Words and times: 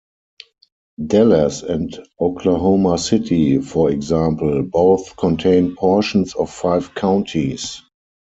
Dallas 1.05 1.61
and 1.61 1.99
Oklahoma 2.19 2.97
City, 2.97 3.59
for 3.61 3.91
example, 3.91 4.63
both 4.63 5.15
contain 5.17 5.75
portions 5.75 6.33
of 6.33 6.49
five 6.49 6.95
counties. 6.95 7.83